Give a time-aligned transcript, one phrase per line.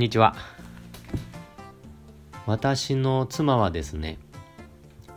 [0.00, 0.34] んにちは。
[2.46, 4.18] 私の妻はですね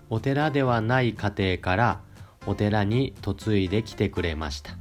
[0.09, 2.01] お寺ではない家庭から
[2.45, 4.71] お寺に嫁いできてくれました。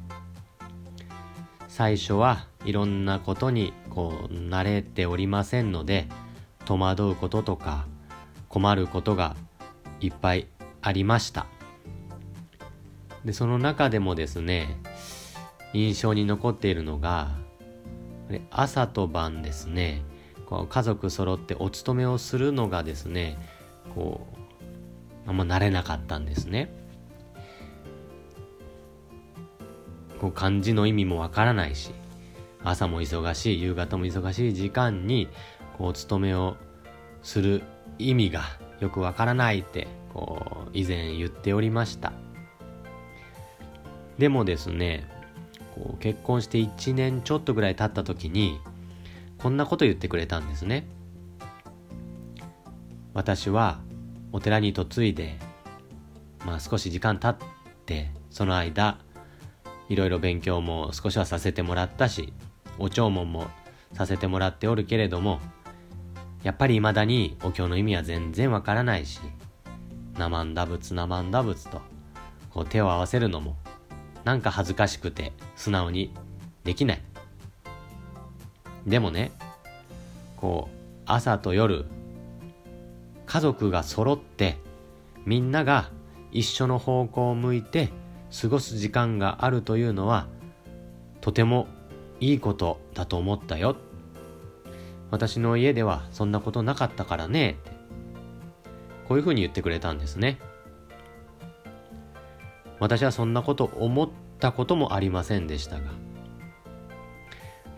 [1.69, 6.09] 最初はいろんなことにこう慣れておりませんので
[6.64, 7.87] 戸惑うこととか
[8.48, 9.37] 困ることが
[10.00, 10.48] いっぱい
[10.80, 11.46] ありました。
[13.25, 14.80] でその中でもですね
[15.73, 17.39] 印象に残っているのが
[18.50, 20.03] 朝と晩ですね。
[20.46, 23.39] こう家族揃ってお勤めをするのがですね
[23.95, 24.27] こ
[25.27, 26.72] うあんま慣れなかったんですね。
[30.21, 31.91] こう漢字の意味もわからないし
[32.62, 35.28] 朝も忙しい夕方も忙しい時間に
[35.78, 36.56] こうお勤めを
[37.22, 37.62] する
[37.98, 38.42] 意味が
[38.80, 42.12] よくわからないってこう以前言っておりました。
[44.19, 45.08] でもですね
[45.83, 48.61] こう結婚して1年ちょっとぐらい経った時に
[49.38, 50.86] こんなこと言ってくれたんですね。
[53.14, 53.80] 私は
[54.30, 55.38] お寺に嫁いで
[56.47, 57.48] まあ少し時間経っ
[57.84, 58.98] てその間
[59.88, 62.33] いろいろ勉強も少しはさせてもらったし
[62.78, 63.48] お弔問も
[63.92, 65.41] させてもらっておるけれども
[66.42, 69.20] やっぱり未だにお経の意味は全然わからないし
[70.16, 71.83] 生んだ仏生んだ仏と
[72.50, 73.56] こう手を合わせるのも
[74.25, 76.12] なんか恥ずかしくて素直に
[76.65, 77.03] できない。
[78.87, 79.33] でもね、
[80.37, 81.84] こう、朝と夜、
[83.27, 84.59] 家族が揃って、
[85.25, 85.91] みんなが
[86.33, 87.91] 一緒の方向を向いて
[88.41, 90.27] 過ごす時間があるというのは、
[91.20, 91.69] とても
[92.20, 93.77] いいことだと思ったよ。
[95.11, 97.56] 私の家ではそんなことなかったからね、
[99.06, 100.39] こういうふうに言ってくれたんですね。
[102.83, 104.08] 私はそんなこと思っ
[104.41, 105.83] たこともありませんでしたが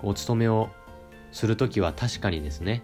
[0.03, 0.71] お勤めを
[1.31, 2.83] する時は確かにですね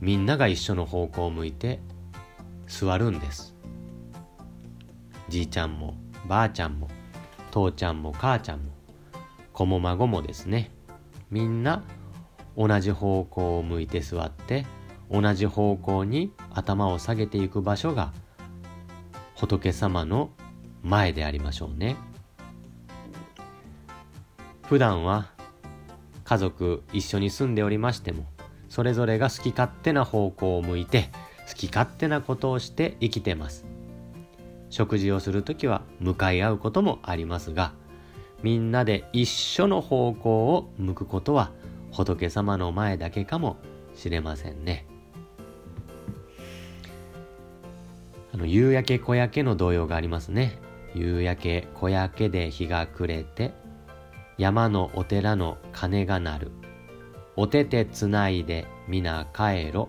[0.00, 1.78] みんなが一緒の方向を向いて
[2.66, 3.54] 座るんです。
[5.28, 5.94] じいちゃんも
[6.26, 6.88] ばあちゃんも
[7.52, 8.72] 父ちゃんも母ちゃんも
[9.52, 10.72] 子も孫もですね
[11.30, 11.84] みんな
[12.56, 14.66] 同じ方向を向いて座って
[15.12, 18.12] 同じ方向に頭を下げていく場所が
[19.40, 20.28] 仏様の
[20.82, 21.96] 前でありましょうね
[24.66, 25.30] 普段は
[26.24, 28.26] 家族一緒に住んでおりましても
[28.68, 31.08] それぞれが好き勝手な方向を向いて
[31.48, 33.64] 好き勝手なことをして生きてます
[34.68, 37.72] 食事をする時は向かい合うこともありますが
[38.42, 41.50] みんなで一緒の方向を向くことは
[41.92, 43.56] 仏様の前だけかも
[43.94, 44.89] しれませんね。
[48.32, 50.58] あの夕焼け小焼けの動揺がありますね。
[50.94, 53.52] 夕焼け小焼けで日が暮れて
[54.38, 56.50] 山のお寺の鐘が鳴る。
[57.36, 59.88] お手手つないで皆帰ろ。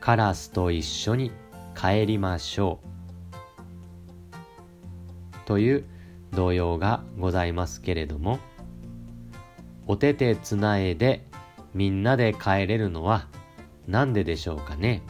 [0.00, 1.32] カラスと一緒に
[1.74, 2.94] 帰りましょう。
[5.46, 5.84] という
[6.32, 8.38] 童謡がございますけれども
[9.86, 11.26] お手手つないで
[11.74, 13.28] みんなで帰れるのは
[13.86, 15.02] 何ででしょうかね。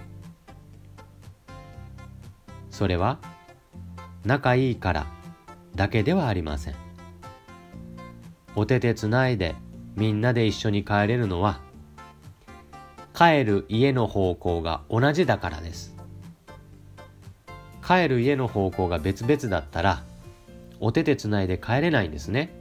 [2.75, 3.21] それは
[4.25, 5.07] 仲いいから
[5.77, 6.75] だけではありません。
[8.57, 9.55] お手手つないで
[9.95, 11.61] みんなで一緒に帰れるのは
[13.17, 15.95] 帰る家の方向が同じだからです。
[17.87, 20.03] 帰る家の方向が別々だったら
[20.81, 22.53] お手手つないで帰れないんですね。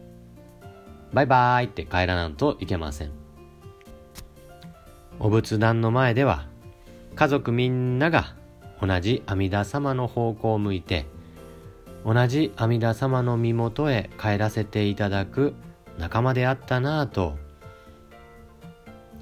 [1.12, 3.12] バイバーイって帰らなんといけません。
[5.20, 6.46] お仏壇の前では
[7.16, 8.36] 家族みんなが
[8.86, 11.06] 同じ阿弥陀様の方向を向いて
[12.06, 15.54] 同じ阿弥陀様の身元へ帰らせていただく
[15.98, 17.38] 仲間であったなぁと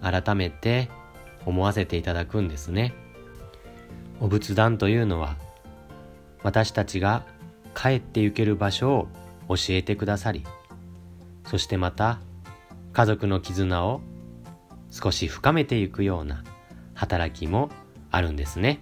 [0.01, 0.89] 改めて
[1.45, 2.95] 思わせていただくんですね。
[4.19, 5.35] お仏壇というのは
[6.41, 7.23] 私たちが
[7.75, 9.07] 帰って行ける場所を
[9.47, 10.43] 教えてくださり
[11.45, 12.19] そしてまた
[12.93, 14.01] 家族の絆を
[14.91, 16.43] 少し深めていくような
[16.93, 17.69] 働きも
[18.11, 18.79] あるんですね。